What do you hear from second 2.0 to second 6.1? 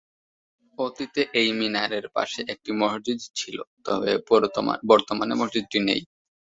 পাশে একটি মসজিদ ছিল তবে বর্তমানে মসজিদটি নেই।